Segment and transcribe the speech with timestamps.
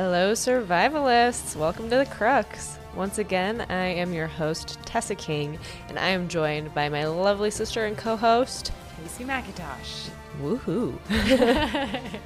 [0.00, 1.56] Hello, survivalists!
[1.56, 2.78] Welcome to the Crux.
[2.94, 5.58] Once again, I am your host, Tessa King,
[5.88, 8.70] and I am joined by my lovely sister and co host,
[9.02, 10.08] Kaycee McIntosh.
[10.40, 10.96] Woohoo!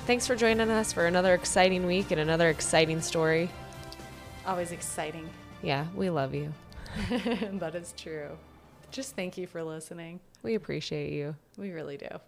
[0.00, 3.48] Thanks for joining us for another exciting week and another exciting story.
[4.46, 5.30] Always exciting.
[5.62, 6.52] Yeah, we love you.
[7.54, 8.36] that is true.
[8.90, 10.20] Just thank you for listening.
[10.42, 11.36] We appreciate you.
[11.56, 12.20] We really do.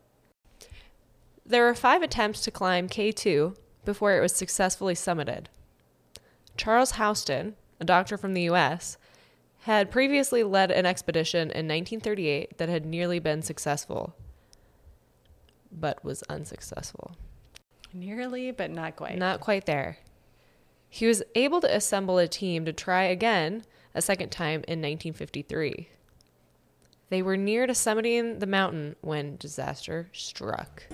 [1.44, 5.46] There were five attempts to climb K2 before it was successfully summited.
[6.56, 8.96] Charles Houston, a doctor from the US,
[9.62, 14.14] had previously led an expedition in 1938 that had nearly been successful,
[15.72, 17.16] but was unsuccessful.
[17.92, 19.18] Nearly, but not quite.
[19.18, 19.98] Not quite there.
[20.88, 23.64] He was able to assemble a team to try again
[23.94, 25.88] a second time in 1953.
[27.08, 30.84] They were near to summiting the mountain when disaster struck.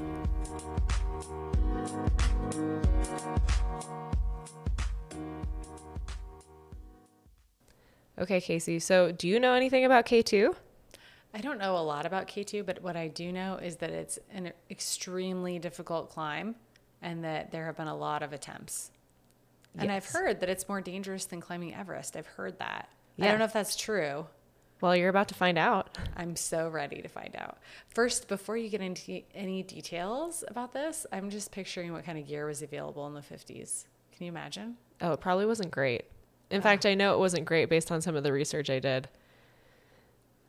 [8.20, 10.55] Okay, Kaycee, so do you know anything about K2?
[11.33, 14.19] I don't know a lot about K2, but what I do know is that it's
[14.31, 16.55] an extremely difficult climb
[17.01, 18.91] and that there have been a lot of attempts.
[19.78, 22.17] And I've heard that it's more dangerous than climbing Everest.
[22.17, 22.91] I've heard that.
[23.19, 24.27] I don't know if that's true.
[24.81, 25.98] Well, you're about to find out.
[26.17, 27.59] I'm so ready to find out.
[27.89, 32.27] First, before you get into any details about this, I'm just picturing what kind of
[32.27, 33.84] gear was available in the 50s.
[34.17, 34.77] Can you imagine?
[35.00, 36.05] Oh, it probably wasn't great.
[36.50, 39.09] In fact, I know it wasn't great based on some of the research I did.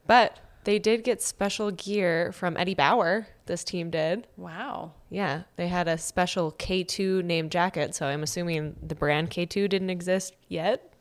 [0.08, 4.28] But they did get special gear from Eddie Bauer, this team did.
[4.38, 4.94] Wow.
[5.10, 9.90] Yeah, they had a special K2 named jacket, so I'm assuming the brand K2 didn't
[9.90, 10.94] exist yet.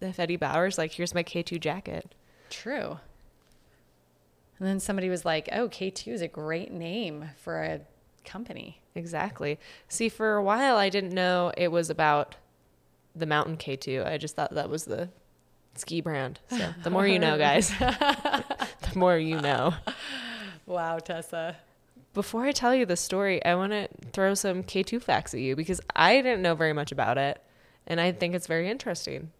[0.00, 2.14] If Eddie Bauer's like, here's my K2 jacket.
[2.52, 2.98] True.
[4.58, 7.80] And then somebody was like, oh, K2 is a great name for a
[8.24, 8.80] company.
[8.94, 9.58] Exactly.
[9.88, 12.36] See, for a while, I didn't know it was about
[13.16, 14.06] the Mountain K2.
[14.06, 15.08] I just thought that was the
[15.74, 16.40] ski brand.
[16.48, 19.74] So the more you know, guys, the more you know.
[20.66, 21.56] Wow, Tessa.
[22.12, 25.56] Before I tell you the story, I want to throw some K2 facts at you
[25.56, 27.42] because I didn't know very much about it,
[27.86, 29.30] and I think it's very interesting.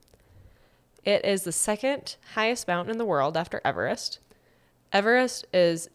[1.04, 4.20] It is the second highest mountain in the world after Everest.
[4.92, 5.90] Everest is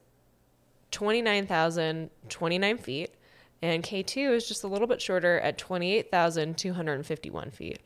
[0.92, 3.12] 29,029 feet,
[3.62, 7.80] and K2 is just a little bit shorter at 28,251 feet.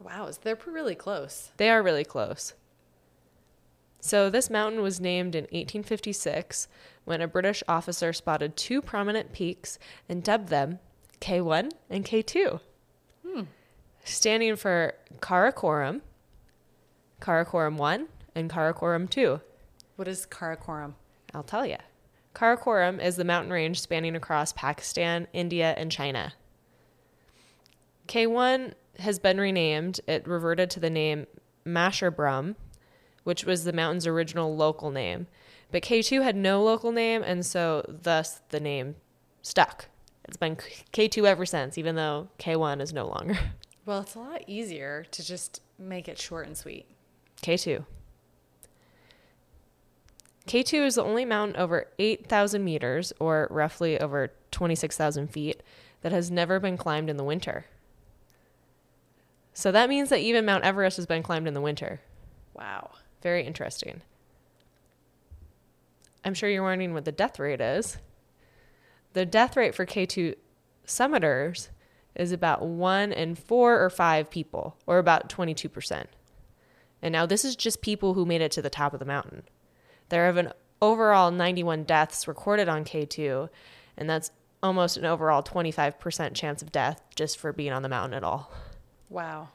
[0.00, 1.50] Wow, they're really close.
[1.56, 2.54] They are really close.
[4.00, 6.66] So, this mountain was named in 1856
[7.04, 9.78] when a British officer spotted two prominent peaks
[10.08, 10.80] and dubbed them
[11.20, 12.60] K1 and K2,
[13.24, 13.42] hmm.
[14.02, 16.00] standing for Karakoram,
[17.22, 19.40] Karakoram 1, and Karakoram 2.
[19.94, 20.94] What is Karakoram?
[21.32, 21.76] I'll tell you.
[22.34, 26.32] Karakoram is the mountain range spanning across Pakistan, India, and China.
[28.08, 30.00] K1 has been renamed.
[30.08, 31.28] It reverted to the name
[31.64, 32.56] Masherbrum,
[33.22, 35.28] which was the mountain's original local name.
[35.70, 38.96] But K2 had no local name, and so thus the name
[39.42, 39.86] stuck.
[40.24, 43.38] It's been K2 ever since, even though K1 is no longer.
[43.84, 46.86] Well, it's a lot easier to just make it short and sweet.
[47.42, 47.84] K2.
[50.46, 55.62] K2 is the only mountain over 8,000 meters, or roughly over 26,000 feet,
[56.02, 57.66] that has never been climbed in the winter.
[59.54, 62.00] So that means that even Mount Everest has been climbed in the winter.
[62.54, 62.90] Wow.
[63.22, 64.02] Very interesting.
[66.24, 67.98] I'm sure you're wondering what the death rate is.
[69.12, 70.34] The death rate for K2
[70.86, 71.68] summiters
[72.14, 76.06] is about one in four or five people, or about 22%.
[77.02, 79.42] And now this is just people who made it to the top of the mountain.
[80.08, 83.48] There have been overall 91 deaths recorded on K2,
[83.96, 84.30] and that's
[84.62, 88.52] almost an overall 25% chance of death just for being on the mountain at all.
[89.10, 89.48] Wow.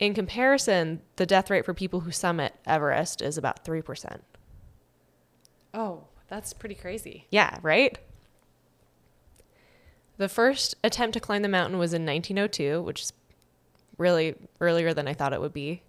[0.00, 4.20] In comparison, the death rate for people who summit Everest is about 3%.
[5.72, 7.26] Oh, that's pretty crazy.
[7.30, 7.96] Yeah, right?
[10.16, 13.12] The first attempt to climb the mountain was in 1902, which is
[13.96, 15.82] really earlier than I thought it would be.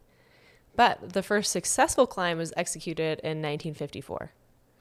[0.75, 4.31] But the first successful climb was executed in 1954.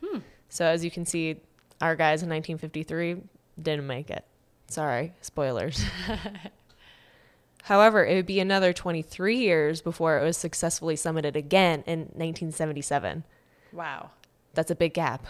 [0.05, 0.19] Hmm.
[0.49, 1.37] So as you can see,
[1.81, 3.17] our guys in 1953
[3.61, 4.25] didn't make it.
[4.69, 5.85] Sorry, spoilers.
[7.65, 13.25] However, it would be another 23 years before it was successfully summited again in 1977.
[13.73, 14.11] Wow.
[14.55, 15.27] That's a big gap.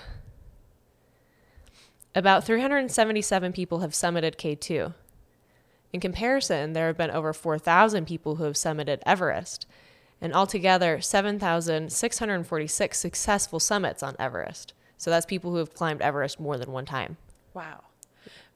[2.15, 4.95] About 377 people have summited K2.
[5.93, 9.67] In comparison, there have been over 4,000 people who have summited Everest,
[10.23, 14.73] and altogether 7,646 successful summits on Everest.
[14.97, 17.17] So that's people who have climbed Everest more than one time.
[17.53, 17.83] Wow.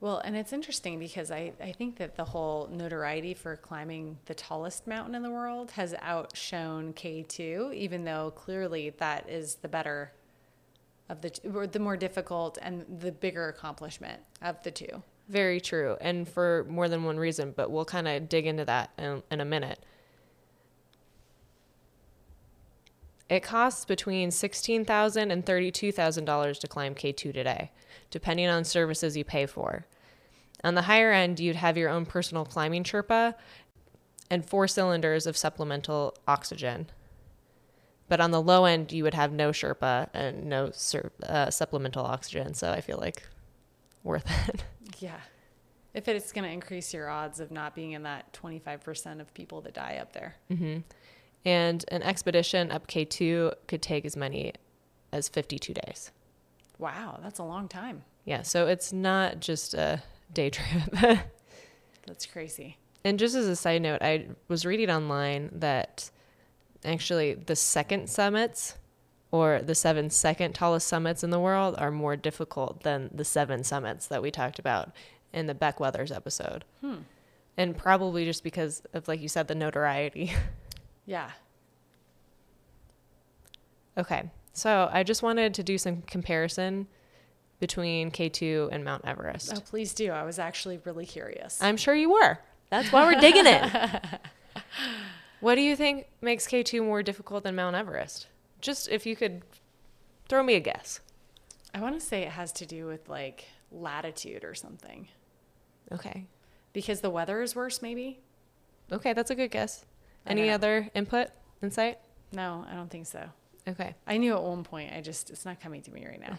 [0.01, 4.35] Well, and it's interesting because I, I think that the whole notoriety for climbing the
[4.35, 10.13] tallest mountain in the world has outshone K2, even though clearly that is the better
[11.09, 15.03] of the, or the more difficult and the bigger accomplishment of the two.
[15.29, 18.91] Very true, and for more than one reason, but we'll kind of dig into that
[18.99, 19.81] in, in a minute.
[23.29, 27.73] It costs between $16,000 and $32,000 to climb K2 today,
[28.11, 29.87] depending on services you pay for.
[30.63, 33.35] On the higher end, you'd have your own personal climbing Sherpa
[34.31, 36.89] and four cylinders of supplemental oxygen.
[38.09, 42.05] But on the low end, you would have no Sherpa and no sur- uh, supplemental
[42.05, 42.55] oxygen.
[42.55, 43.25] So I feel like
[44.03, 44.65] worth it.
[45.01, 45.21] Yeah.
[45.93, 49.61] If it's going to increase your odds of not being in that 25% of people
[49.63, 50.37] that die up there.
[50.49, 50.79] hmm
[51.47, 54.53] And an expedition up K2 could take as many
[55.13, 56.11] as 52 days.
[56.79, 58.03] Wow, that's a long time.
[58.25, 60.03] Yeah, so it's not just a
[60.35, 61.21] day trip.
[62.07, 62.77] That's crazy.
[63.05, 66.11] and just as a side note, I was reading online that
[66.85, 68.75] actually the second summits
[69.31, 73.63] or the seven second tallest summits in the world are more difficult than the seven
[73.65, 74.93] summits that we talked about
[75.33, 76.65] in the Beck Weathers episode.
[76.81, 76.97] Hmm.
[77.57, 80.33] And probably just because of, like you said, the notoriety.
[81.07, 81.31] Yeah.
[83.99, 86.87] Okay, so I just wanted to do some comparison
[87.61, 89.53] between K2 and Mount Everest.
[89.57, 90.11] Oh, please do.
[90.11, 91.59] I was actually really curious.
[91.63, 92.39] I'm sure you were.
[92.69, 94.05] That's why we're digging it.
[95.41, 98.27] what do you think makes K2 more difficult than Mount Everest?
[98.61, 99.43] Just if you could
[100.29, 101.01] throw me a guess.
[101.73, 105.09] I want to say it has to do with like latitude or something
[105.93, 106.27] Okay.
[106.75, 108.21] because the weather is worse, maybe?
[108.93, 109.86] Okay, that's a good guess.
[110.27, 111.29] Any other input,
[111.63, 111.99] insight?
[112.33, 113.29] No, I don't think so.
[113.69, 114.93] Okay, I knew at one point.
[114.95, 116.39] I just, it's not coming to me right now.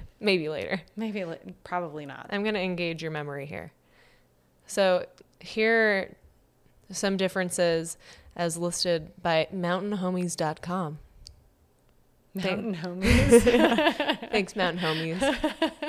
[0.20, 0.80] maybe later.
[0.96, 2.26] Maybe, li- probably not.
[2.30, 3.72] I'm going to engage your memory here.
[4.66, 5.06] So,
[5.40, 6.16] here
[6.90, 7.96] are some differences
[8.34, 10.98] as listed by mountainhomies.com.
[12.34, 13.42] Mountain homies.
[14.30, 14.82] Thanks, Mountain
[15.20, 15.84] Homies.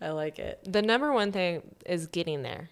[0.00, 0.60] I like it.
[0.64, 2.70] The number one thing is getting there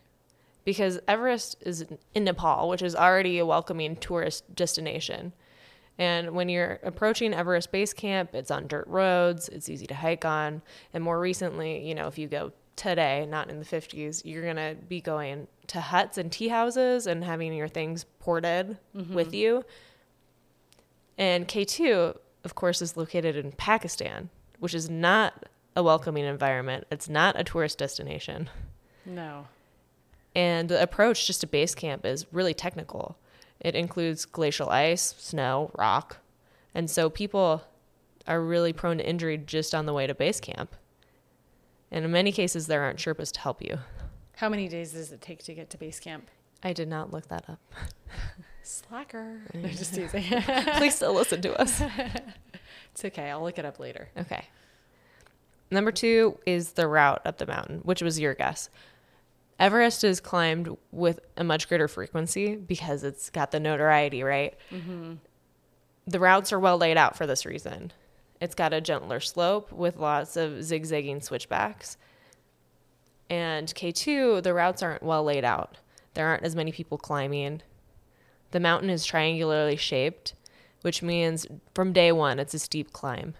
[0.69, 5.32] because Everest is in Nepal, which is already a welcoming tourist destination.
[5.97, 10.26] And when you're approaching Everest Base Camp, it's on dirt roads, it's easy to hike
[10.26, 10.61] on.
[10.93, 14.56] And more recently, you know, if you go today, not in the 50s, you're going
[14.56, 19.14] to be going to huts and tea houses and having your things ported mm-hmm.
[19.14, 19.64] with you.
[21.17, 22.14] And K2,
[22.44, 24.29] of course, is located in Pakistan,
[24.59, 26.87] which is not a welcoming environment.
[26.91, 28.50] It's not a tourist destination.
[29.06, 29.47] No.
[30.38, 33.19] And the approach just to base camp is really technical.
[33.58, 36.19] It includes glacial ice, snow, rock.
[36.73, 37.64] And so people
[38.29, 40.76] are really prone to injury just on the way to base camp.
[41.90, 43.79] And in many cases, there aren't Sherpas to help you.
[44.37, 46.31] How many days does it take to get to base camp?
[46.62, 47.58] I did not look that up.
[48.62, 49.40] Slacker.
[49.55, 50.23] No, just teasing.
[50.76, 51.82] Please still listen to us.
[52.93, 53.29] it's okay.
[53.29, 54.11] I'll look it up later.
[54.17, 54.44] Okay.
[55.69, 58.70] Number two is the route up the mountain, which was your guess.
[59.59, 64.57] Everest is climbed with a much greater frequency because it's got the notoriety, right?
[64.71, 65.15] Mm-hmm.
[66.07, 67.93] The routes are well laid out for this reason.
[68.41, 71.97] It's got a gentler slope with lots of zigzagging switchbacks.
[73.29, 75.77] And K2, the routes aren't well laid out.
[76.15, 77.62] There aren't as many people climbing.
[78.53, 80.35] The mountain is triangularly shaped,
[80.83, 83.35] which means from day one, it's a steep climb,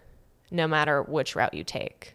[0.51, 2.15] no matter which route you take.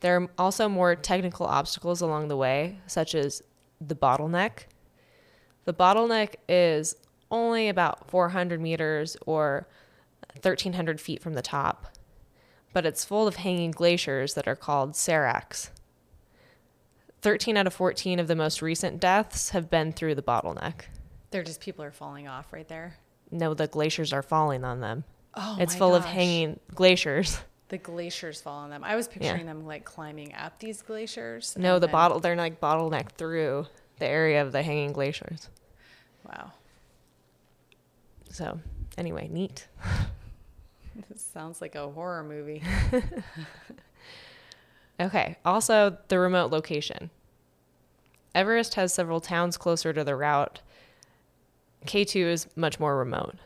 [0.00, 3.42] There are also more technical obstacles along the way, such as
[3.80, 4.64] the bottleneck.
[5.64, 6.96] The bottleneck is
[7.30, 9.68] only about 400 meters or
[10.34, 11.86] 1,300 feet from the top,
[12.72, 15.70] but it's full of hanging glaciers that are called seracs.
[17.22, 20.82] 13 out of 14 of the most recent deaths have been through the bottleneck.
[21.30, 22.96] They're just people are falling off right there.
[23.30, 25.04] No, the glaciers are falling on them.
[25.34, 27.38] Oh, it's full of hanging glaciers.
[27.70, 28.84] The glaciers fall on them.
[28.84, 31.56] I was picturing them like climbing up these glaciers.
[31.58, 33.66] No, the then- bottle they're like bottlenecked through
[33.98, 35.48] the area of the hanging glaciers.
[36.28, 36.52] Wow.
[38.30, 38.60] So,
[38.98, 39.66] anyway, neat.
[41.08, 42.62] This sounds like a horror movie.
[45.00, 45.36] Okay.
[45.46, 47.08] Also, the remote location.
[48.34, 50.60] Everest has several towns closer to the route.
[51.86, 53.36] K2 is much more remote.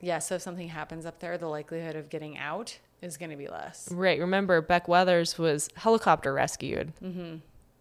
[0.00, 3.36] yeah, so if something happens up there, the likelihood of getting out is going to
[3.36, 3.88] be less.
[3.90, 4.18] Right.
[4.20, 6.92] Remember, Beck Weathers was helicopter rescued.
[7.02, 7.36] Mm-hmm.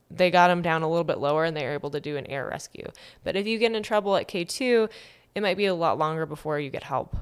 [0.09, 2.27] They got him down a little bit lower and they were able to do an
[2.27, 2.89] air rescue.
[3.23, 4.89] But if you get in trouble at K2,
[5.35, 7.15] it might be a lot longer before you get help.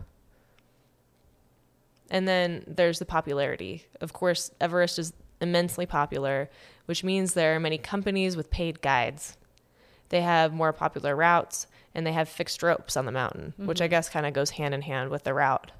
[2.09, 3.85] And then there's the popularity.
[4.01, 6.49] Of course, Everest is immensely popular,
[6.85, 9.37] which means there are many companies with paid guides.
[10.09, 13.87] They have more popular routes and they have fixed ropes on the mountain, which I
[13.87, 15.71] guess kind of goes hand in hand with the route.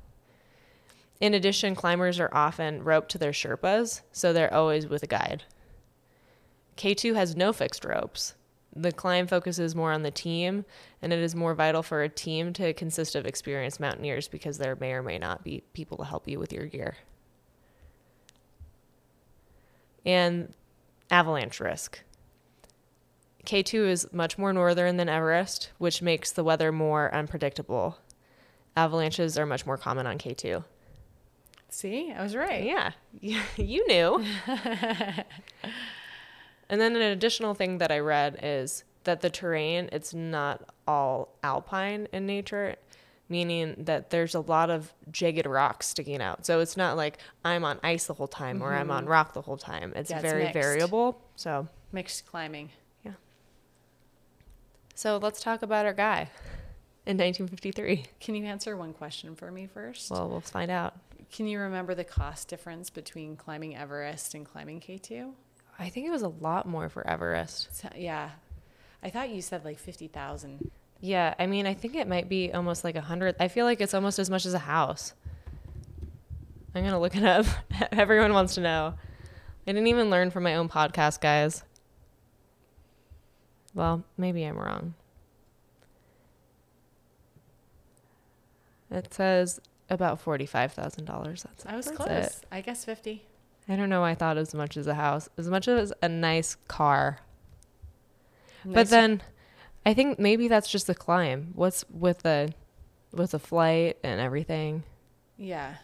[1.19, 5.43] In addition, climbers are often roped to their Sherpas, so they're always with a guide.
[6.77, 8.35] K2 has no fixed ropes.
[8.73, 10.63] The climb focuses more on the team,
[11.01, 14.77] and it is more vital for a team to consist of experienced mountaineers because there
[14.77, 16.95] may or may not be people to help you with your gear.
[20.05, 20.53] And
[21.11, 21.99] avalanche risk.
[23.45, 27.97] K2 is much more northern than Everest, which makes the weather more unpredictable.
[28.77, 30.63] Avalanches are much more common on K2.
[31.69, 32.63] See, I was right.
[32.63, 32.91] Yeah,
[33.57, 34.23] you knew.
[36.69, 41.29] and then an additional thing that I read is that the terrain it's not all
[41.43, 42.75] alpine in nature,
[43.27, 46.45] meaning that there's a lot of jagged rocks sticking out.
[46.45, 49.11] So it's not like I'm on ice the whole time or I'm on mm-hmm.
[49.11, 49.93] rock the whole time.
[49.95, 51.21] It's Yeah, very variable.
[51.35, 52.69] So Mixed climbing.
[53.03, 53.13] Yeah.
[54.95, 56.29] So let's talk about our guy
[57.05, 58.05] in 1953.
[58.19, 60.11] Can you answer one question for me first?
[60.11, 60.95] Well, we'll find out.
[61.31, 65.31] Can you remember the cost difference between climbing Everest and climbing K2?
[65.77, 67.75] I think it was a lot more for Everest.
[67.75, 68.31] So, yeah.
[69.01, 70.71] I thought you said like 50,000.
[71.01, 73.35] Yeah, I mean, I think it might be almost like a hundred.
[73.39, 75.13] I feel like it's almost as much as a house.
[76.75, 77.45] I'm gonna look it up.
[77.91, 78.95] Everyone wants to know.
[79.65, 81.63] I didn't even learn from my own podcast, guys.
[83.73, 84.95] Well, maybe I'm wrong.
[88.91, 91.43] It says about forty-five thousand dollars.
[91.43, 92.09] That's I was that's close.
[92.09, 92.35] it.
[92.51, 93.25] I guess 50.
[93.67, 94.03] I don't know.
[94.03, 97.19] I thought as much as a house, as much as a nice car.
[98.65, 99.21] But then
[99.85, 101.51] I think maybe that's just the climb.
[101.55, 102.53] What's with the
[103.11, 104.83] with the flight and everything
[105.37, 105.75] Yeah.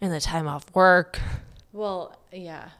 [0.00, 1.20] and the time off work.
[1.72, 2.70] Well, yeah.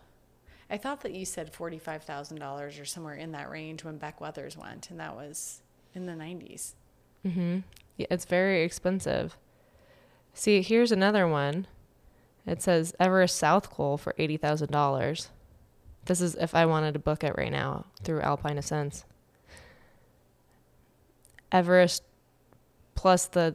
[0.71, 4.91] I thought that you said $45,000 or somewhere in that range when Beck Weathers went,
[4.91, 5.61] and that was
[5.95, 6.73] in the 90s.
[7.25, 7.59] Mm-hmm.
[7.99, 9.37] Yeah, it's very expensive.
[10.35, 11.67] See, here's another one.
[12.47, 15.29] It says Everest South Col for eighty thousand dollars.
[16.07, 19.05] This is if I wanted to book it right now through Alpine Ascents.
[21.53, 22.03] Everest
[22.95, 23.55] plus the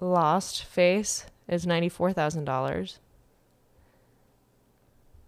[0.00, 2.98] Lost Face is ninety four thousand dollars.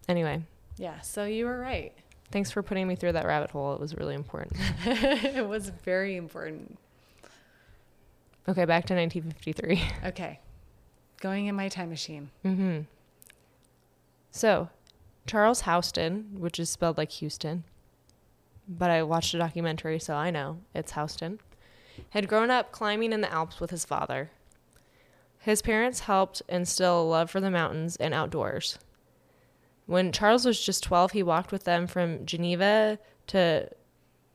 [0.08, 0.42] Anyway,
[0.76, 1.92] Yeah, so you were right.
[2.30, 3.72] thanks for putting me through that rabbit hole.
[3.74, 4.56] It was really important.
[4.86, 6.78] it was very important.
[8.48, 9.82] Okay, back to 1953.
[10.08, 10.40] Okay.
[11.20, 12.30] Going in my time machine.
[12.44, 12.80] Mm-hmm.
[14.30, 14.68] So,
[15.26, 17.64] Charles Houston, which is spelled like Houston,
[18.68, 21.40] but I watched a documentary, so I know it's Houston,
[22.10, 24.30] had grown up climbing in the Alps with his father.
[25.38, 28.78] His parents helped instill a love for the mountains and outdoors.
[29.86, 32.98] When Charles was just 12, he walked with them from Geneva
[33.28, 33.70] to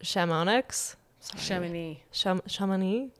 [0.01, 0.95] Chamonix.
[1.19, 1.41] Sorry.
[1.43, 2.03] Chamonix.
[2.11, 3.11] Cham- Chamonix?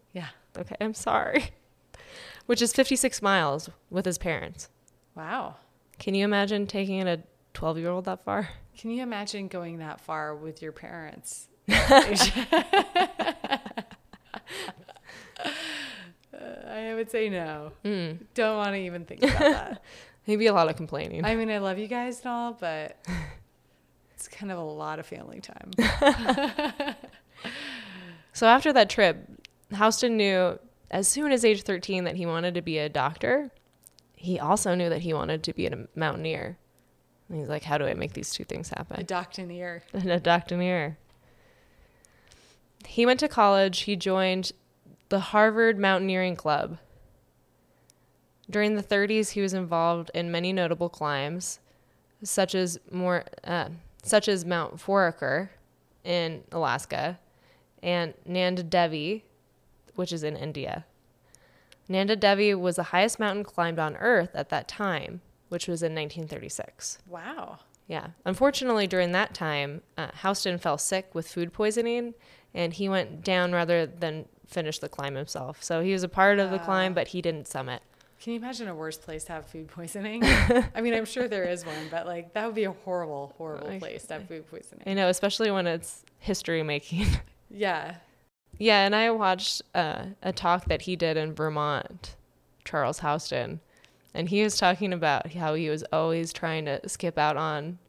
[0.58, 1.52] Okay, I'm sorry.
[2.46, 4.68] Which is 56 miles with his parents.
[5.16, 5.56] Wow.
[6.00, 7.20] Can you imagine taking a
[7.54, 8.50] 12 year old that far?
[8.78, 11.48] Can you imagine going that far with your parents?
[11.70, 12.16] I
[16.96, 17.74] would say no.
[17.86, 18.20] Mm.
[18.34, 19.84] Don't want to even think about that.
[20.26, 21.24] Maybe a lot of complaining.
[21.26, 22.98] I mean, I love you guys and all, but
[24.16, 25.72] it's kind of a lot of family time.
[28.34, 29.28] so after that trip,
[29.76, 30.60] Houston knew
[30.90, 33.52] as soon as age 13 that he wanted to be a doctor.
[34.16, 36.58] He also knew that he wanted to be a mountaineer.
[37.30, 38.88] And he's like, how do I make these two things happen?
[38.92, 39.06] A happen?
[39.06, 39.84] doctinier.
[39.94, 40.98] a doctinier.
[42.86, 43.82] He went to college.
[43.82, 44.52] He joined
[45.10, 46.78] the Harvard Mountaineering Club.
[48.50, 51.60] During the 30s, he was involved in many notable climbs,
[52.22, 53.70] such as more, uh,
[54.04, 55.50] such as Mount Foraker
[56.04, 57.18] in Alaska,
[57.82, 59.24] and Nanda Devi,
[59.96, 60.86] which is in India.
[61.88, 65.94] Nanda Devi was the highest mountain climbed on Earth at that time, which was in
[65.94, 67.00] 1936.
[67.08, 67.60] Wow.
[67.88, 68.08] Yeah.
[68.24, 72.14] Unfortunately, during that time, uh, Houston fell sick with food poisoning
[72.54, 75.62] and he went down rather than finish the climb himself.
[75.64, 76.96] So he was a part of the climb, Ah.
[76.96, 77.82] but he didn't summit.
[78.22, 80.22] Can you imagine a worse place to have food poisoning?
[80.76, 83.80] I mean, I'm sure there is one, but like that would be a horrible, horrible
[83.80, 84.84] place to have food poisoning.
[84.86, 87.08] I know, especially when it's history making.
[87.50, 87.96] Yeah.
[88.58, 88.86] Yeah.
[88.86, 92.16] And I watched uh, a talk that he did in Vermont,
[92.66, 93.60] Charles Houston.
[94.14, 97.80] And he was talking about how he was always trying to skip out on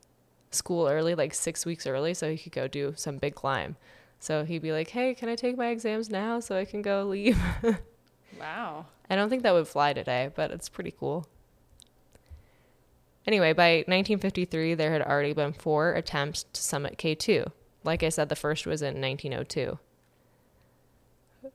[0.50, 3.76] school early, like six weeks early, so he could go do some big climb.
[4.20, 7.04] So he'd be like, hey, can I take my exams now so I can go
[7.04, 7.40] leave?
[8.38, 8.86] Wow.
[9.08, 11.26] I don't think that would fly today, but it's pretty cool.
[13.26, 17.52] Anyway, by 1953, there had already been four attempts to summit K2.
[17.84, 19.78] Like I said, the first was in 1902.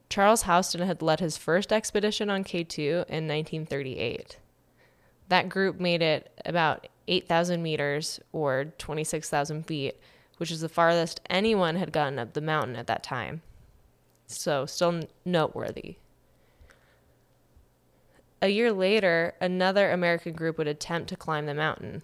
[0.10, 4.38] Charles Houston had led his first expedition on K2 in 1938.
[5.30, 10.00] That group made it about 8,000 meters or 26,000 feet,
[10.38, 13.42] which is the farthest anyone had gotten up the mountain at that time.
[14.28, 15.98] So, still noteworthy.
[18.42, 22.04] A year later, another American group would attempt to climb the mountain.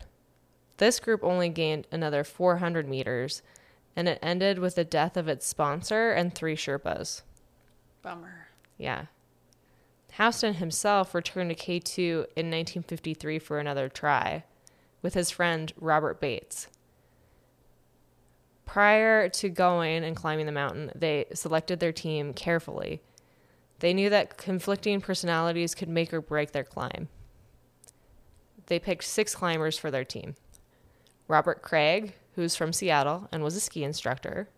[0.77, 3.43] This group only gained another 400 meters,
[3.95, 7.21] and it ended with the death of its sponsor and three Sherpas.
[8.03, 8.48] Bummer.
[8.77, 9.05] Yeah.
[10.17, 12.00] Houston himself returned to K2
[12.36, 14.43] in 1953 for another try
[15.01, 16.67] with his friend Robert Bates.
[18.65, 23.01] Prior to going and climbing the mountain, they selected their team carefully.
[23.79, 27.10] They knew that conflicting personalities could make or break their climb.
[28.67, 30.36] They picked six climbers for their team
[31.27, 34.50] Robert Craig, who's from Seattle and was a ski instructor,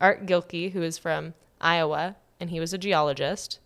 [0.00, 3.60] Art Gilkey, who is from Iowa and he was a geologist,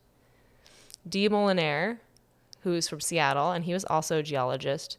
[1.08, 1.96] Dee Molenaar,
[2.60, 4.98] who is from Seattle and he was also a geologist,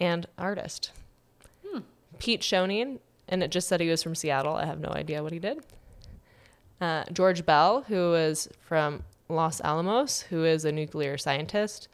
[0.00, 0.90] and artist.
[2.18, 2.98] Pete Schoening,
[3.28, 4.54] and it just said he was from Seattle.
[4.54, 5.58] I have no idea what he did.
[6.80, 11.88] Uh, George Bell, who is from Los Alamos, who is a nuclear scientist,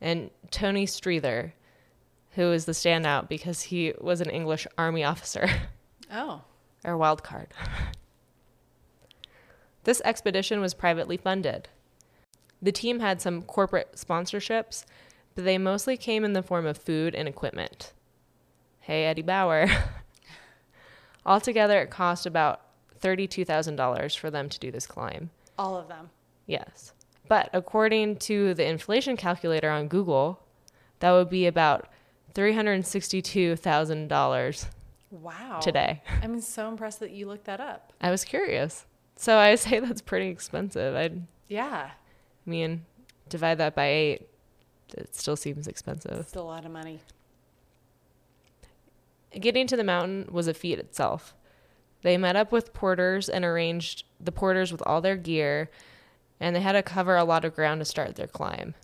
[0.00, 1.54] and Tony Streather,
[2.36, 5.48] who is the standout because he was an English army officer
[6.12, 6.42] Oh.
[6.84, 7.48] or wild card.
[9.84, 11.68] this expedition was privately funded.
[12.60, 14.84] The team had some corporate sponsorships,
[15.34, 17.92] but they mostly came in the form of food and equipment.
[18.80, 19.66] Hey, Eddie Bauer.
[21.26, 22.60] Altogether, it cost about
[23.00, 25.30] $32,000 for them to do this climb.
[25.58, 26.10] All of them.
[26.46, 26.92] Yes.
[27.28, 30.40] But according to the inflation calculator on Google,
[31.00, 31.88] that would be about
[32.34, 34.66] $362,000
[35.10, 35.60] Wow.
[35.62, 36.02] today.
[36.22, 37.92] I'm so impressed that you looked that up.
[38.00, 38.84] I was curious.
[39.16, 40.94] So I say that's pretty expensive.
[40.94, 41.90] I'd Yeah.
[42.46, 42.84] I mean,
[43.28, 44.28] divide that by eight,
[44.96, 46.12] it still seems expensive.
[46.12, 47.00] It's a lot of money.
[49.32, 51.34] Getting to the mountain was a feat itself.
[52.02, 55.70] They met up with porters and arranged the porters with all their gear,
[56.38, 58.74] and they had to cover a lot of ground to start their climb,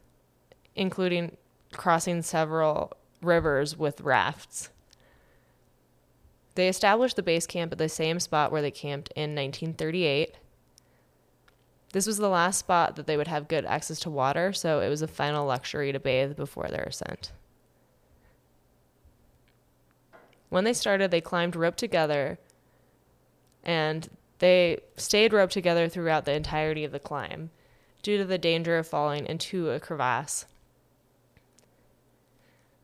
[0.74, 1.36] including
[1.72, 4.70] crossing several rivers with rafts.
[6.54, 10.36] They established the base camp at the same spot where they camped in 1938.
[11.92, 14.88] This was the last spot that they would have good access to water, so it
[14.88, 17.32] was a final luxury to bathe before their ascent.
[20.48, 22.38] When they started, they climbed rope together
[23.62, 24.08] and
[24.40, 27.50] they stayed roped together throughout the entirety of the climb
[28.02, 30.46] due to the danger of falling into a crevasse.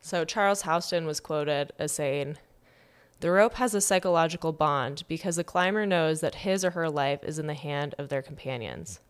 [0.00, 2.37] So Charles Houston was quoted as saying,
[3.20, 7.24] The rope has a psychological bond because the climber knows that his or her life
[7.24, 9.00] is in the hand of their companions.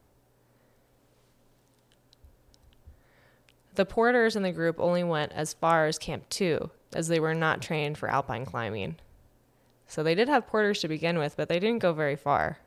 [3.75, 7.35] The porters in the group only went as far as Camp 2, as they were
[7.35, 8.97] not trained for alpine climbing.
[9.87, 12.59] So they did have porters to begin with, but they didn't go very far.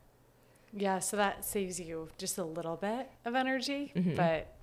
[0.71, 4.15] Yeah, so that saves you just a little bit of energy, Mhm.
[4.15, 4.55] but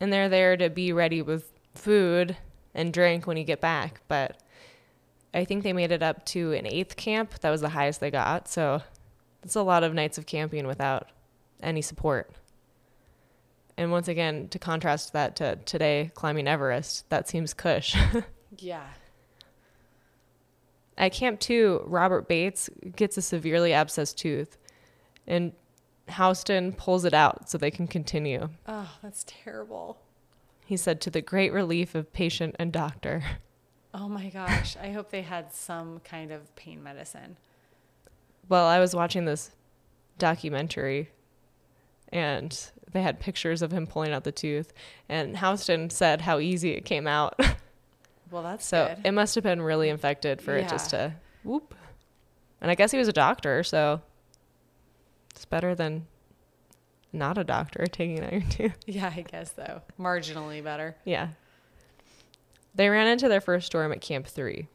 [0.00, 2.36] And they're there to be ready with food
[2.72, 4.00] and drink when you get back.
[4.06, 4.40] But
[5.38, 7.38] I think they made it up to an eighth camp.
[7.40, 8.48] That was the highest they got.
[8.48, 8.82] So
[9.44, 11.08] it's a lot of nights of camping without
[11.62, 12.32] any support.
[13.76, 17.96] And once again, to contrast that to today climbing Everest, that seems cush.
[18.58, 18.88] yeah.
[20.96, 24.58] At Camp 2, Robert Bates gets a severely abscessed tooth,
[25.28, 25.52] and
[26.08, 28.48] Houston pulls it out so they can continue.
[28.66, 30.00] Oh, that's terrible.
[30.66, 33.22] He said, to the great relief of patient and doctor.
[33.94, 34.76] Oh my gosh.
[34.76, 37.36] I hope they had some kind of pain medicine.
[38.48, 39.50] Well, I was watching this
[40.18, 41.10] documentary,
[42.12, 42.58] and
[42.92, 44.72] they had pictures of him pulling out the tooth,
[45.08, 47.38] and Houston said how easy it came out.
[48.30, 49.06] Well, that's so good.
[49.06, 51.74] it must have been really infected for it just to whoop.
[52.60, 54.02] And I guess he was a doctor, so
[55.30, 56.06] it's better than
[57.10, 58.76] not a doctor taking out your tooth.
[58.86, 59.80] yeah, I guess so.
[59.98, 60.94] Marginally better.
[61.06, 61.28] Yeah.
[62.78, 64.68] They ran into their first storm at Camp 3.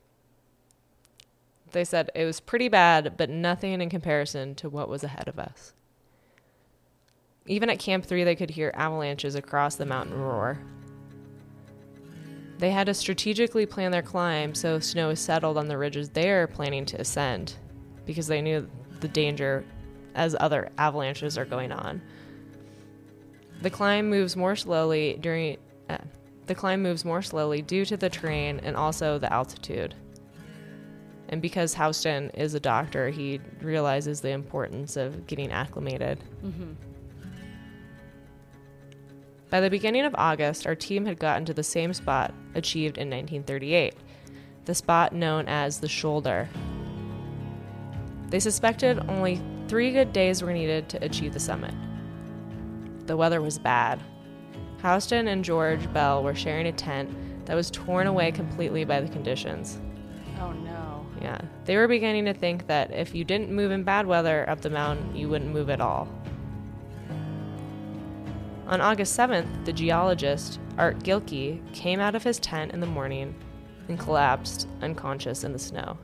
[1.72, 5.40] They said it was pretty bad, but nothing in comparison to what was ahead of
[5.40, 5.72] us.
[7.46, 10.60] Even at Camp 3, they could hear avalanches across the mountain roar.
[12.58, 16.48] They had to strategically plan their climb so snow is settled on the ridges they're
[16.48, 17.56] planning to ascend
[18.06, 19.64] because they knew the danger
[20.14, 22.02] as other avalanches are going on.
[23.62, 25.56] The climb moves more slowly during
[25.90, 26.00] uh,
[26.46, 29.96] the climb moves more slowly due to the terrain and also the altitude.
[31.30, 36.20] And because Houston is a doctor, he realizes the importance of getting acclimated.
[36.46, 36.74] Mm-hmm.
[39.50, 43.10] By the beginning of August, our team had gotten to the same spot achieved in
[43.10, 43.96] 1938,
[44.66, 46.50] the spot known as the shoulder.
[48.30, 51.74] They suspected only three good days were needed to achieve the summit.
[53.06, 54.02] The weather was bad.
[54.84, 57.10] Houston and George Bell were sharing a tent
[57.46, 59.80] that was torn away completely by the conditions.
[60.40, 61.06] Oh no.
[61.22, 64.60] Yeah, they were beginning to think that if you didn't move in bad weather up
[64.60, 66.10] the mountain, you wouldn't move at all.
[68.68, 73.36] On August 7th, the geologist, Art Gilkey, came out of his tent in the morning
[73.88, 75.98] and collapsed unconscious in the snow.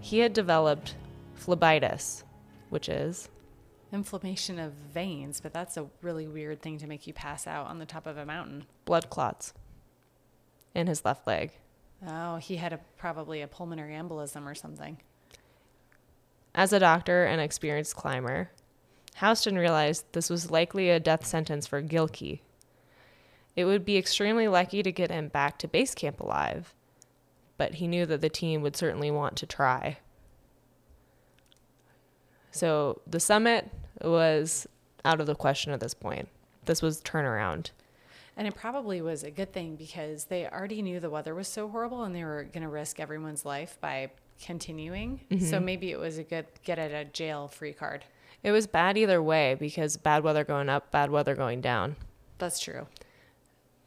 [0.00, 0.94] He had developed
[1.36, 2.22] phlebitis,
[2.68, 3.28] which is
[3.92, 7.78] Inflammation of veins, but that's a really weird thing to make you pass out on
[7.78, 8.66] the top of a mountain.
[8.84, 9.52] blood clots
[10.74, 11.52] in his left leg.
[12.06, 14.98] Oh, he had a, probably a pulmonary embolism or something.
[16.54, 18.50] As a doctor and experienced climber,
[19.16, 22.40] Houston realized this was likely a death sentence for Gilkey.
[23.56, 26.74] It would be extremely lucky to get him back to base camp alive,
[27.58, 29.98] but he knew that the team would certainly want to try.
[32.50, 33.70] So the summit
[34.02, 34.66] was
[35.04, 36.28] out of the question at this point.
[36.64, 37.70] This was turnaround.
[38.36, 41.68] And it probably was a good thing because they already knew the weather was so
[41.68, 44.10] horrible and they were going to risk everyone's life by
[44.42, 45.20] continuing.
[45.30, 45.64] So mm-hmm.
[45.64, 48.04] maybe it was a good get out of jail free card.
[48.42, 51.96] It was bad either way because bad weather going up, bad weather going down.
[52.38, 52.86] That's true.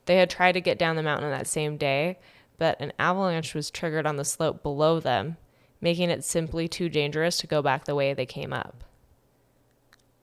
[0.06, 2.20] They had tried to get down the mountain that same day,
[2.60, 5.38] but an avalanche was triggered on the slope below them,
[5.82, 8.84] making it simply too dangerous to go back the way they came up.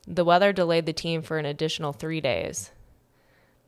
[0.07, 2.71] The weather delayed the team for an additional three days.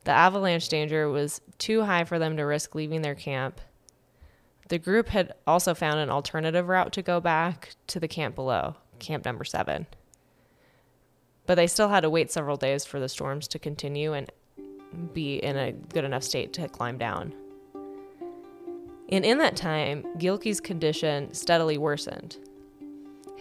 [0.04, 3.60] The avalanche danger was too high for them to risk leaving their camp.
[4.68, 8.76] The group had also found an alternative route to go back to the camp below,
[8.98, 9.86] camp number seven.
[11.46, 14.30] But they still had to wait several days for the storms to continue and
[15.12, 17.34] be in a good enough state to climb down.
[19.08, 22.38] And in that time, Gilkey's condition steadily worsened.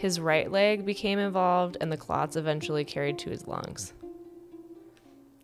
[0.01, 3.93] His right leg became involved, and the clots eventually carried to his lungs.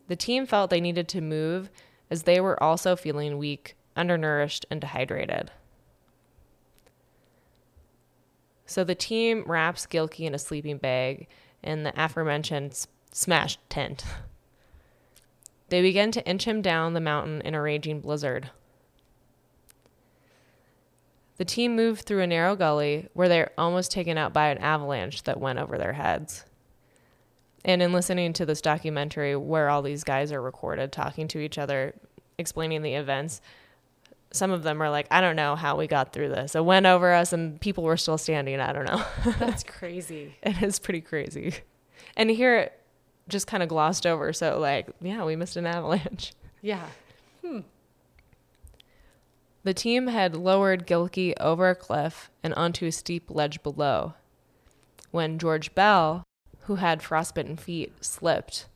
[0.08, 1.70] The team felt they needed to move
[2.10, 5.52] as they were also feeling weak, undernourished, and dehydrated.
[8.66, 11.28] So the team wraps Gilkey in a sleeping bag
[11.62, 14.04] in the aforementioned smashed tent.
[15.68, 18.50] They begin to inch him down the mountain in a raging blizzard.
[21.38, 24.58] The team moved through a narrow gully where they were almost taken out by an
[24.58, 26.44] avalanche that went over their heads.
[27.64, 31.58] And in listening to this documentary where all these guys are recorded talking to each
[31.58, 31.94] other,
[32.38, 33.40] explaining the events,
[34.32, 36.54] some of them are like, I don't know how we got through this.
[36.54, 38.60] It went over us and people were still standing.
[38.60, 39.04] I don't know.
[39.38, 40.34] That's crazy.
[40.42, 41.54] it is pretty crazy.
[42.16, 42.80] And here it
[43.28, 44.32] just kind of glossed over.
[44.32, 46.32] So, like, yeah, we missed an avalanche.
[46.62, 46.84] Yeah.
[47.44, 47.60] Hmm.
[49.64, 54.14] The team had lowered Gilkey over a cliff and onto a steep ledge below
[55.10, 56.24] when George Bell,
[56.60, 58.66] who had frostbitten feet, slipped.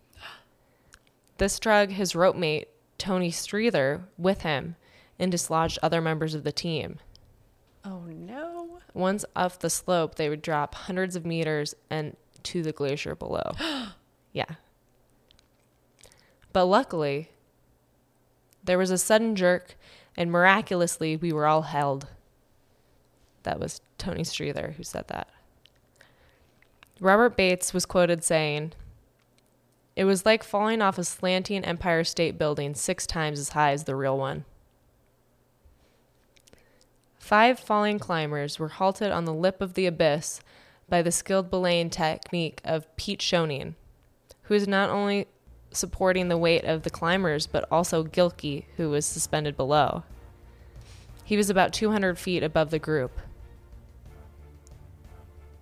[1.38, 2.68] This drug his rope mate,
[2.99, 4.77] Tony Streather, with him
[5.18, 6.99] and dislodged other members of the team.
[7.85, 8.79] Oh no.
[8.95, 13.53] Once off the slope, they would drop hundreds of meters and to the glacier below.
[14.33, 14.55] yeah.
[16.53, 17.31] But luckily,
[18.62, 19.77] there was a sudden jerk,
[20.16, 22.09] and miraculously, we were all held.
[23.42, 25.29] That was Tony Streather who said that.
[27.01, 28.72] Robert Bates was quoted saying,
[29.96, 33.85] It was like falling off a slanting Empire State Building six times as high as
[33.85, 34.44] the real one.
[37.18, 40.40] Five falling climbers were halted on the lip of the abyss
[40.88, 43.75] by the skilled belaying technique of Pete Schoening,
[44.42, 45.27] who is not only
[45.77, 50.05] supporting the weight of the climbers, but also Gilkey, who was suspended below.
[51.25, 53.13] He was about 200 feet above the group.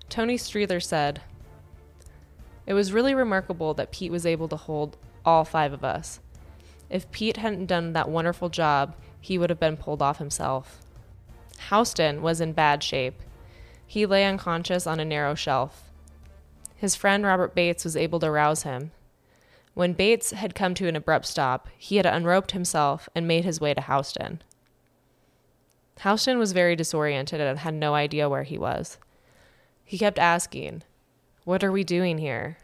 [0.09, 1.21] Tony Streather said,
[2.67, 6.21] It was really remarkable that Pete was able to hold all five of us.
[6.89, 10.81] If Pete hadn't done that wonderful job, he would have been pulled off himself.
[11.69, 13.23] Houston was in bad shape.
[13.87, 15.85] He lay unconscious on a narrow shelf.
[16.75, 18.91] His friend Robert Bates was able to rouse him.
[19.75, 23.61] When Bates had come to an abrupt stop, he had unroped himself and made his
[23.61, 24.43] way to Houston.
[26.03, 28.99] Houston was very disoriented and had no idea where he was.
[29.85, 30.83] He kept asking,
[31.45, 32.59] What are we doing here?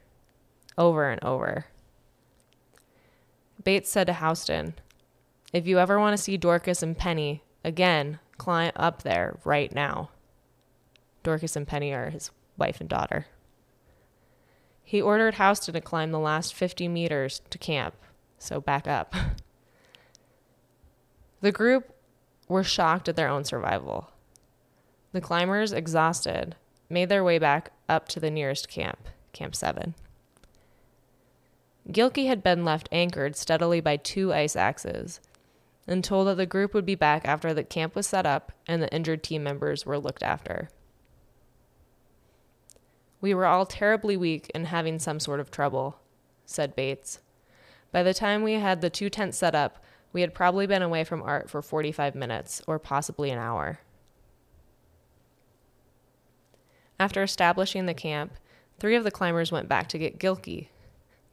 [0.79, 1.67] over and over.
[3.63, 4.75] Bates said to Houston,
[5.53, 10.11] If you ever want to see Dorcas and Penny again, climb up there right now.
[11.23, 13.27] Dorcas and Penny are his wife and daughter.
[14.89, 17.97] He ordered Houston to climb the last 50 meters to camp,
[18.39, 19.13] so back up.
[21.43, 21.95] The group
[22.49, 24.11] were shocked at their own survival.
[25.13, 26.57] The climbers, exhausted,
[26.89, 29.95] made their way back up to the nearest camp, Camp 7.
[31.91, 35.21] Gilkey had been left anchored steadily by two ice axes
[35.87, 38.83] and told that the group would be back after the camp was set up and
[38.83, 40.71] the injured team members were looked after.
[43.27, 45.99] We were all terribly weak and having some sort of trouble,
[46.45, 47.19] said Bates.
[47.91, 51.03] By the time we had the two tents set up, we had probably been away
[51.03, 53.81] from Art for 45 minutes or possibly an hour.
[57.01, 58.35] After establishing the camp,
[58.79, 60.69] three of the climbers went back to get Gilkey,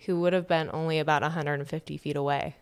[0.07, 2.55] who would have been only about 150 feet away.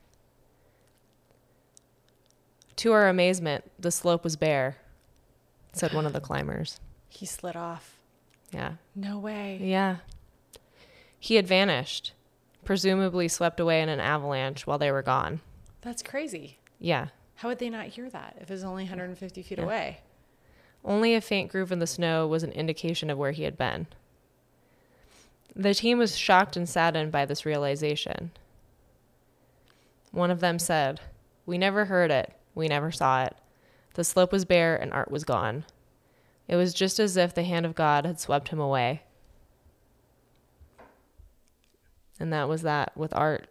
[2.75, 4.75] To our amazement, the slope was bare,
[5.71, 6.81] said one of the climbers.
[7.07, 8.00] He slid off.
[8.51, 8.73] Yeah.
[8.95, 9.59] No way.
[9.61, 9.97] Yeah.
[11.19, 12.13] He had vanished,
[12.65, 15.41] presumably swept away in an avalanche while they were gone.
[15.81, 16.57] That's crazy.
[16.79, 17.07] Yeah.
[17.35, 19.63] How would they not hear that if it was only 150 feet Yeah.
[19.63, 19.99] away?
[20.83, 23.87] Only a faint groove in the snow was an indication of where he had been.
[25.55, 28.31] The team was shocked and saddened by this realization.
[30.11, 30.99] One of them said,
[31.45, 32.33] We never heard it.
[32.55, 33.35] We never saw it.
[33.93, 35.65] The slope was bare and Art was gone.
[36.51, 39.03] It was just as if the hand of God had swept him away.
[42.19, 43.47] And that was that with Art.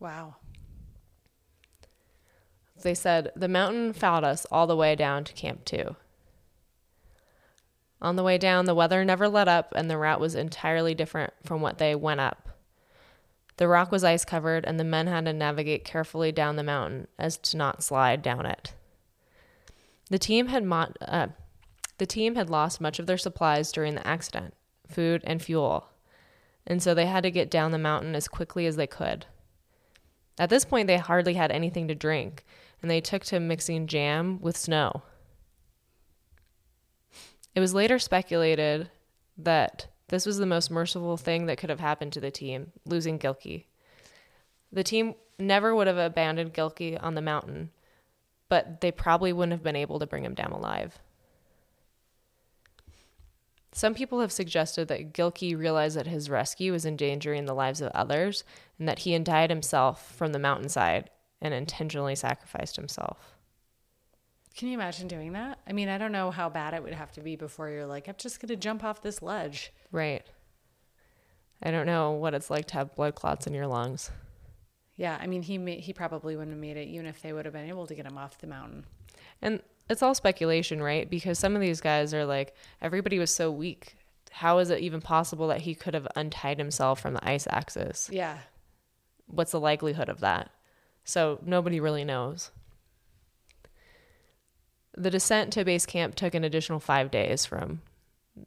[0.00, 0.34] Wow.
[2.82, 5.94] They said, The mountain followed us all the way down to Camp 2.
[8.02, 11.32] On the way down, the weather never let up, and the route was entirely different
[11.44, 12.48] from what they went up.
[13.58, 17.06] The rock was ice covered, and the men had to navigate carefully down the mountain
[17.16, 18.74] as to not slide down it.
[20.10, 21.28] The team had mo- uh,
[21.98, 24.54] the team had lost much of their supplies during the accident,
[24.88, 25.88] food and fuel,
[26.66, 29.26] and so they had to get down the mountain as quickly as they could.
[30.38, 32.44] At this point, they hardly had anything to drink,
[32.82, 35.02] and they took to mixing jam with snow.
[37.54, 38.90] It was later speculated
[39.38, 43.18] that this was the most merciful thing that could have happened to the team, losing
[43.18, 43.64] Gilkey.
[44.70, 47.70] The team never would have abandoned Gilkey on the mountain,
[48.48, 50.98] but they probably wouldn't have been able to bring him down alive.
[53.76, 57.92] Some people have suggested that Gilkey realized that his rescue was endangering the lives of
[57.92, 58.42] others
[58.78, 61.10] and that he untied himself from the mountainside
[61.42, 63.36] and intentionally sacrificed himself.
[64.56, 65.58] Can you imagine doing that?
[65.68, 68.08] I mean, I don't know how bad it would have to be before you're like,
[68.08, 69.74] I'm just going to jump off this ledge.
[69.92, 70.24] Right.
[71.62, 74.10] I don't know what it's like to have blood clots in your lungs.
[74.96, 77.44] Yeah, I mean, he ma- he probably wouldn't have made it even if they would
[77.44, 78.86] have been able to get him off the mountain.
[79.42, 81.08] And it's all speculation, right?
[81.08, 83.96] Because some of these guys are like, everybody was so weak.
[84.30, 88.10] How is it even possible that he could have untied himself from the ice axis?
[88.12, 88.38] Yeah.
[89.26, 90.50] What's the likelihood of that?
[91.04, 92.50] So nobody really knows.
[94.96, 97.82] The descent to base camp took an additional five days from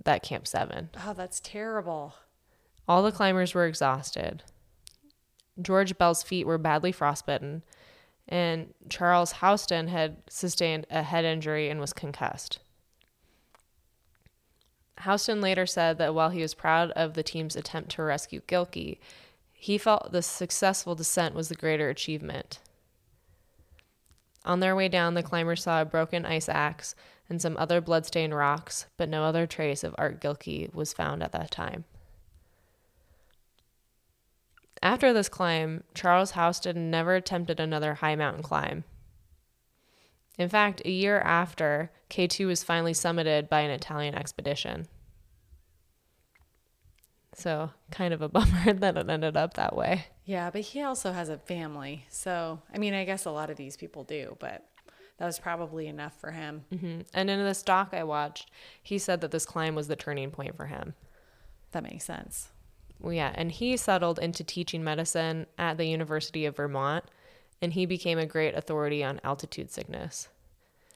[0.04, 0.89] that Camp 7.
[1.06, 2.15] Oh, that's terrible.
[2.88, 4.43] All the climbers were exhausted.
[5.62, 7.63] George Bell's feet were badly frostbitten,
[8.29, 12.59] and Charles Houston had sustained a head injury and was concussed.
[15.03, 18.99] Houston later said that while he was proud of the team's attempt to rescue Gilkey,
[19.51, 22.59] he felt the successful descent was the greater achievement.
[24.45, 26.95] On their way down, the climbers saw a broken ice axe
[27.29, 31.31] and some other bloodstained rocks, but no other trace of Art Gilkey was found at
[31.31, 31.85] that time.
[34.81, 38.85] After this climb, Charles Houston never attempted another high mountain climb.
[40.37, 44.87] In fact, a year after, K2 was finally summited by an Italian expedition.
[47.35, 50.05] So, kind of a bummer that it ended up that way.
[50.23, 52.05] Yeah, but he also has a family.
[52.09, 54.65] So, I mean, I guess a lot of these people do, but
[55.17, 56.63] that was probably enough for him.
[56.69, 58.49] hmm And in this doc I watched,
[58.81, 60.93] he said that this climb was the turning point for him.
[61.71, 62.49] That makes sense.
[62.99, 67.05] Well, yeah, and he settled into teaching medicine at the University of Vermont,
[67.62, 70.27] and he became a great authority on altitude sickness.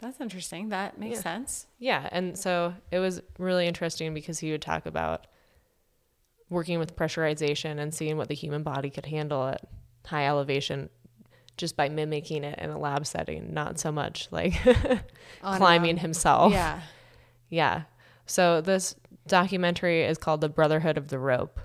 [0.02, 0.70] That's interesting.
[0.70, 1.22] That makes Yeah.
[1.22, 1.68] sense.
[1.80, 5.28] Yeah, and so it was really interesting because he would talk about
[6.50, 9.62] working with pressurization and seeing what the human body could handle at
[10.06, 10.90] high elevation
[11.56, 14.54] just by mimicking it in a lab setting, not so much like
[15.42, 16.52] climbing um, himself.
[16.52, 16.82] Yeah.
[17.50, 17.84] Yeah.
[18.26, 18.96] So this
[19.28, 21.60] documentary is called The Brotherhood of the Rope,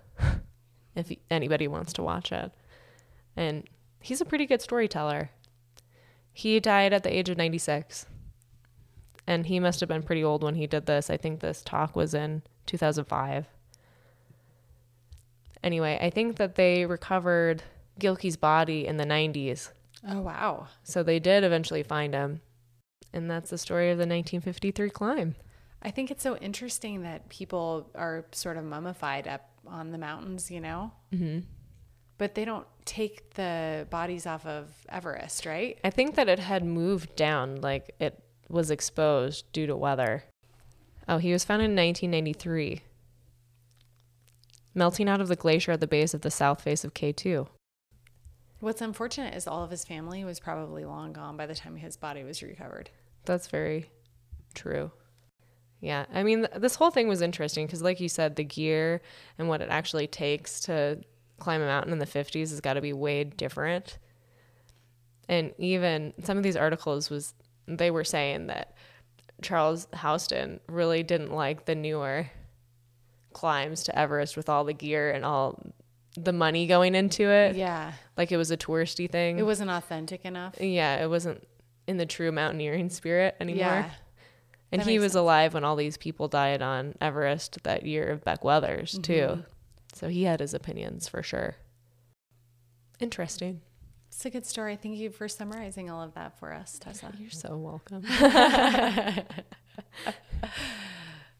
[0.99, 2.53] if anybody wants to watch it.
[3.37, 3.69] And
[4.01, 5.31] he's a pretty good storyteller.
[6.33, 8.07] He died at the age of 96.
[9.27, 11.11] And he must have been pretty old when he did this.
[11.11, 13.47] I think this talk was in 2005.
[15.63, 17.63] Anyway, I think that they recovered
[18.01, 19.71] Gilkey's body in the 90s.
[20.09, 20.69] Oh, wow.
[20.83, 22.41] So they did eventually find him.
[23.13, 25.35] And that's the story of the 1953 climb.
[25.83, 30.51] I think it's so interesting that people are sort of mummified up on the mountains,
[30.51, 30.93] you know?
[31.13, 31.41] Mm-hmm.
[32.19, 35.79] But they don't take the bodies off of Everest, right?
[35.85, 40.25] I think that it had moved down, like it was exposed due to weather.
[41.07, 42.83] Oh, he was found in 1993,
[44.75, 47.47] melting out of the glacier at the base of the south face of K2.
[48.61, 51.97] What's unfortunate is all of his family was probably long gone by the time his
[51.97, 52.91] body was recovered.
[53.25, 53.91] That's very
[54.55, 54.91] true.
[55.81, 59.01] Yeah, I mean, th- this whole thing was interesting because, like you said, the gear
[59.39, 61.01] and what it actually takes to
[61.39, 63.99] climb a mountain in the 50s has got to be way different.
[65.29, 67.35] And even some of these articles was
[67.69, 68.75] they were saying that
[69.43, 72.29] Charles Houston really didn't like the newer
[73.33, 75.63] climbs to Everest with all the gear and all
[76.17, 77.55] the money going into it.
[77.55, 77.93] Yeah.
[78.17, 79.39] Like it was a touristy thing.
[79.39, 80.61] It wasn't authentic enough.
[80.61, 81.47] yeah, it wasn't
[81.87, 83.61] in the true mountaineering spirit anymore.
[83.61, 83.91] Yeah.
[84.71, 85.21] And That he was sense.
[85.21, 89.13] alive when all these people died on Everest that year of Beck Weathers, too.
[89.13, 89.41] Mm-hmm.
[89.95, 91.57] So he had his opinions for sure.
[93.01, 93.63] Interesting.
[94.09, 94.77] It's a good story.
[94.77, 97.13] Thank you for summarizing all of that for us, Tessa.
[97.19, 98.05] You're so welcome.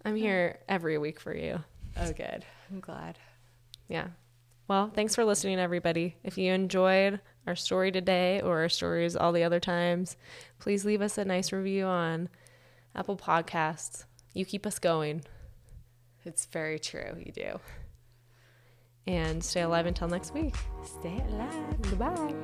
[0.05, 1.61] I'm here every week for you.
[1.97, 2.45] Oh, good.
[2.71, 3.19] I'm glad.
[3.89, 4.09] Yeah.
[4.69, 6.17] Well, thanks for listening, everybody.
[6.23, 10.17] If you enjoyed our story today or our stories all the other times,
[10.59, 12.29] please leave us a nice review on
[12.95, 14.05] Apple Podcasts.
[14.35, 15.23] You keep us going
[16.25, 17.17] It's very true.
[17.19, 17.61] You do.
[19.07, 20.55] and stay alive until next week.
[20.85, 21.83] Stay alive.
[21.83, 22.35] Goodbye.